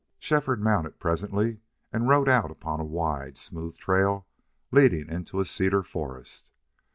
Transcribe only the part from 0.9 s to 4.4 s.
presently, and rode out upon a wide, smooth trail